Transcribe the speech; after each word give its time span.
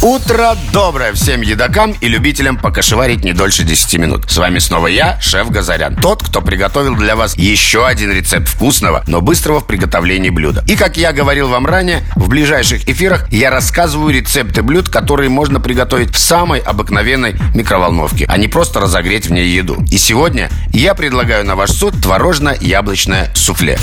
Утро 0.00 0.56
доброе 0.72 1.12
всем 1.12 1.40
едокам 1.40 1.92
и 2.00 2.06
любителям 2.06 2.56
покашеварить 2.56 3.24
не 3.24 3.32
дольше 3.32 3.64
10 3.64 3.98
минут. 3.98 4.30
С 4.30 4.36
вами 4.36 4.60
снова 4.60 4.86
я, 4.86 5.20
шеф 5.20 5.50
Газарян. 5.50 5.96
Тот, 5.96 6.22
кто 6.22 6.40
приготовил 6.40 6.94
для 6.94 7.16
вас 7.16 7.36
еще 7.36 7.84
один 7.84 8.12
рецепт 8.12 8.46
вкусного, 8.46 9.02
но 9.08 9.20
быстрого 9.20 9.58
в 9.58 9.66
приготовлении 9.66 10.30
блюда. 10.30 10.62
И 10.68 10.76
как 10.76 10.96
я 10.96 11.12
говорил 11.12 11.48
вам 11.48 11.66
ранее, 11.66 12.04
в 12.14 12.28
ближайших 12.28 12.88
эфирах 12.88 13.26
я 13.32 13.50
рассказываю 13.50 14.14
рецепты 14.14 14.62
блюд, 14.62 14.88
которые 14.88 15.30
можно 15.30 15.58
приготовить 15.58 16.14
в 16.14 16.18
самой 16.18 16.60
обыкновенной 16.60 17.34
микроволновке, 17.52 18.24
а 18.28 18.36
не 18.36 18.46
просто 18.46 18.78
разогреть 18.78 19.26
в 19.26 19.32
ней 19.32 19.48
еду. 19.48 19.84
И 19.90 19.98
сегодня 19.98 20.48
я 20.72 20.94
предлагаю 20.94 21.44
на 21.44 21.56
ваш 21.56 21.70
суд 21.70 21.94
творожно-яблочное 22.00 23.34
суфле. 23.34 23.76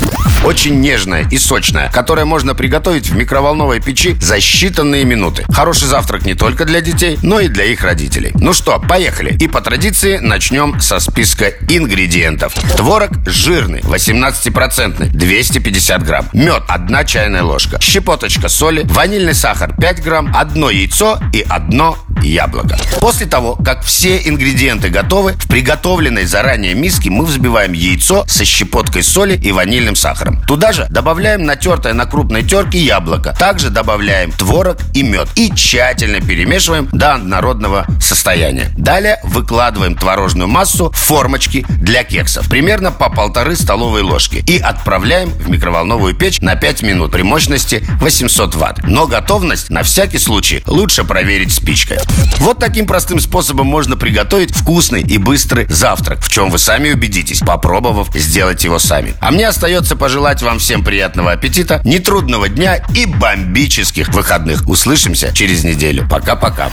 Очень 0.44 0.80
нежное 0.80 1.28
и 1.30 1.36
сочное, 1.36 1.90
которое 1.92 2.24
можно 2.24 2.54
приготовить 2.54 3.10
в 3.10 3.16
микроволновой 3.16 3.82
печи 3.82 4.16
за 4.18 4.36
считанные 4.38 5.04
минуты. 5.04 5.44
Хороший 5.52 5.88
завтрак 5.88 6.05
завтрак 6.06 6.24
не 6.24 6.34
только 6.34 6.64
для 6.64 6.80
детей, 6.80 7.18
но 7.22 7.40
и 7.40 7.48
для 7.48 7.64
их 7.64 7.82
родителей. 7.82 8.30
Ну 8.34 8.52
что, 8.52 8.78
поехали. 8.78 9.36
И 9.40 9.48
по 9.48 9.60
традиции 9.60 10.18
начнем 10.18 10.80
со 10.80 11.00
списка 11.00 11.48
ингредиентов. 11.68 12.54
Творог 12.76 13.10
жирный, 13.26 13.80
18%, 13.80 15.08
250 15.08 16.02
грамм. 16.04 16.28
Мед, 16.32 16.62
1 16.68 17.06
чайная 17.06 17.42
ложка. 17.42 17.80
Щепоточка 17.80 18.48
соли, 18.48 18.82
ванильный 18.84 19.34
сахар 19.34 19.74
5 19.76 20.02
грамм, 20.04 20.32
одно 20.32 20.70
яйцо 20.70 21.18
и 21.32 21.44
одно 21.48 21.98
яблоко. 22.22 22.78
После 23.00 23.26
того, 23.26 23.56
как 23.56 23.82
все 23.82 24.18
ингредиенты 24.18 24.88
готовы, 24.88 25.32
в 25.32 25.48
приготовленной 25.48 26.24
заранее 26.24 26.74
миске 26.74 27.10
мы 27.10 27.24
взбиваем 27.24 27.72
яйцо 27.72 28.24
со 28.28 28.44
щепоткой 28.44 29.02
соли 29.02 29.36
и 29.36 29.52
ванильным 29.52 29.96
сахаром. 29.96 30.42
Туда 30.46 30.72
же 30.72 30.86
добавляем 30.90 31.44
натертое 31.44 31.92
на 31.92 32.06
крупной 32.06 32.42
терке 32.42 32.78
яблоко. 32.78 33.34
Также 33.38 33.70
добавляем 33.70 34.32
творог 34.32 34.78
и 34.94 35.02
мед. 35.02 35.28
И 35.34 35.52
тщательно 35.54 36.20
перемешиваем 36.20 36.88
до 36.92 37.14
однородного 37.14 37.86
состояния. 38.00 38.70
Далее 38.76 39.18
выкладываем 39.24 39.96
творожную 39.96 40.48
массу 40.48 40.90
в 40.90 40.96
формочки 40.96 41.64
для 41.68 42.04
кексов, 42.04 42.48
примерно 42.48 42.92
по 42.92 43.10
полторы 43.10 43.56
столовые 43.56 44.02
ложки, 44.02 44.42
и 44.46 44.58
отправляем 44.58 45.30
в 45.30 45.48
микроволновую 45.48 46.14
печь 46.14 46.40
на 46.40 46.56
5 46.56 46.82
минут 46.82 47.12
при 47.12 47.22
мощности 47.22 47.84
800 48.00 48.54
ватт. 48.54 48.84
Но 48.84 49.06
готовность 49.06 49.70
на 49.70 49.82
всякий 49.82 50.18
случай 50.18 50.62
лучше 50.66 51.04
проверить 51.04 51.52
спичкой. 51.52 51.98
Вот 52.38 52.58
таким 52.58 52.86
простым 52.86 53.18
способом 53.18 53.66
можно 53.66 53.96
приготовить 53.96 54.54
вкусный 54.54 55.02
и 55.02 55.18
быстрый 55.18 55.66
завтрак, 55.68 56.20
в 56.22 56.30
чем 56.30 56.50
вы 56.50 56.58
сами 56.58 56.92
убедитесь, 56.92 57.40
попробовав 57.40 58.08
сделать 58.14 58.62
его 58.64 58.78
сами. 58.78 59.14
А 59.20 59.30
мне 59.30 59.48
остается 59.48 59.96
пожелать 59.96 60.42
вам 60.42 60.58
всем 60.58 60.84
приятного 60.84 61.32
аппетита, 61.32 61.80
нетрудного 61.84 62.48
дня 62.48 62.84
и 62.94 63.06
бомбических 63.06 64.08
выходных. 64.10 64.68
Услышимся 64.68 65.32
через 65.34 65.64
неделю. 65.64 66.06
Пока-пока. 66.08 66.70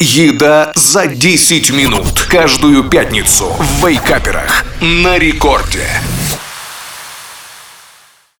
Еда 0.00 0.72
за 0.74 1.06
10 1.06 1.70
минут. 1.70 2.26
Каждую 2.28 2.84
пятницу 2.84 3.46
в 3.58 3.86
Вейкаперах. 3.86 4.64
На 4.80 5.18
рекорде. 5.18 5.86